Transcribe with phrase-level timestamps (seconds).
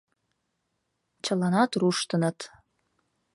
[1.23, 2.37] Чыланат руштыныт.